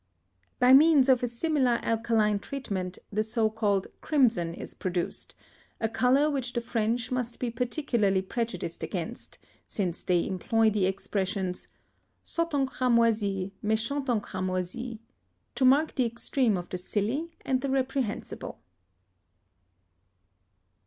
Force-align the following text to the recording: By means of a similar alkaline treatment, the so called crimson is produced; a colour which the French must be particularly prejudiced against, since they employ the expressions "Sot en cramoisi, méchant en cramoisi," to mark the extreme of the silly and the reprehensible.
By 0.57 0.73
means 0.73 1.09
of 1.09 1.21
a 1.21 1.27
similar 1.27 1.79
alkaline 1.83 2.39
treatment, 2.39 2.97
the 3.11 3.23
so 3.23 3.51
called 3.51 3.85
crimson 4.01 4.51
is 4.55 4.73
produced; 4.73 5.35
a 5.79 5.87
colour 5.87 6.27
which 6.27 6.53
the 6.53 6.61
French 6.61 7.11
must 7.11 7.37
be 7.37 7.51
particularly 7.51 8.23
prejudiced 8.23 8.81
against, 8.81 9.37
since 9.67 10.01
they 10.01 10.25
employ 10.25 10.71
the 10.71 10.87
expressions 10.87 11.67
"Sot 12.23 12.51
en 12.55 12.65
cramoisi, 12.65 13.51
méchant 13.63 14.09
en 14.09 14.19
cramoisi," 14.21 14.97
to 15.53 15.65
mark 15.65 15.93
the 15.93 16.05
extreme 16.07 16.57
of 16.57 16.67
the 16.69 16.79
silly 16.79 17.29
and 17.45 17.61
the 17.61 17.69
reprehensible. 17.69 18.59